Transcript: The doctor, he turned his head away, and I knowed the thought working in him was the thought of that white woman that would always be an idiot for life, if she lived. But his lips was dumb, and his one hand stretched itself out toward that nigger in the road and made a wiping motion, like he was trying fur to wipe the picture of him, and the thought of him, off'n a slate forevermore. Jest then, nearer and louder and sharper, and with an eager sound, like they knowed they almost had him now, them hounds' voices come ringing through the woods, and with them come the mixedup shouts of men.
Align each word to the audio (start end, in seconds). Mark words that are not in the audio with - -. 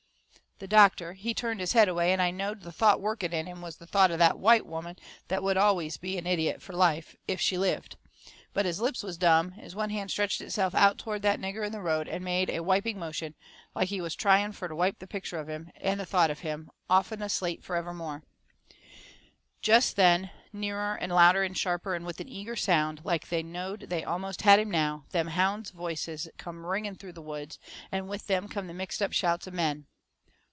The 0.59 0.67
doctor, 0.67 1.13
he 1.13 1.33
turned 1.33 1.59
his 1.59 1.73
head 1.73 1.89
away, 1.89 2.13
and 2.13 2.21
I 2.21 2.29
knowed 2.29 2.61
the 2.61 2.71
thought 2.71 3.01
working 3.01 3.33
in 3.33 3.47
him 3.47 3.61
was 3.63 3.77
the 3.77 3.87
thought 3.87 4.11
of 4.11 4.19
that 4.19 4.37
white 4.37 4.63
woman 4.63 4.95
that 5.27 5.41
would 5.41 5.57
always 5.57 5.97
be 5.97 6.19
an 6.19 6.27
idiot 6.27 6.61
for 6.61 6.73
life, 6.73 7.15
if 7.27 7.41
she 7.41 7.57
lived. 7.57 7.97
But 8.53 8.67
his 8.67 8.79
lips 8.79 9.01
was 9.01 9.17
dumb, 9.17 9.53
and 9.55 9.63
his 9.63 9.73
one 9.75 9.89
hand 9.89 10.11
stretched 10.11 10.39
itself 10.39 10.75
out 10.75 10.99
toward 10.99 11.23
that 11.23 11.39
nigger 11.39 11.65
in 11.65 11.71
the 11.71 11.81
road 11.81 12.07
and 12.07 12.23
made 12.23 12.47
a 12.51 12.59
wiping 12.61 12.99
motion, 12.99 13.33
like 13.73 13.87
he 13.89 14.01
was 14.01 14.13
trying 14.13 14.51
fur 14.51 14.67
to 14.67 14.75
wipe 14.75 14.99
the 14.99 15.07
picture 15.07 15.39
of 15.39 15.49
him, 15.49 15.71
and 15.77 15.99
the 15.99 16.05
thought 16.05 16.29
of 16.29 16.41
him, 16.41 16.69
off'n 16.91 17.23
a 17.23 17.27
slate 17.29 17.63
forevermore. 17.63 18.21
Jest 19.63 19.95
then, 19.95 20.29
nearer 20.53 20.93
and 20.93 21.11
louder 21.11 21.41
and 21.41 21.57
sharper, 21.57 21.95
and 21.95 22.05
with 22.05 22.19
an 22.19 22.29
eager 22.29 22.55
sound, 22.55 23.01
like 23.03 23.29
they 23.29 23.41
knowed 23.41 23.85
they 23.89 24.03
almost 24.03 24.43
had 24.43 24.59
him 24.59 24.69
now, 24.69 25.05
them 25.09 25.29
hounds' 25.29 25.71
voices 25.71 26.29
come 26.37 26.67
ringing 26.67 26.93
through 26.93 27.13
the 27.13 27.19
woods, 27.19 27.57
and 27.91 28.07
with 28.07 28.27
them 28.27 28.47
come 28.47 28.67
the 28.67 28.75
mixedup 28.75 29.11
shouts 29.11 29.47
of 29.47 29.55
men. 29.55 29.87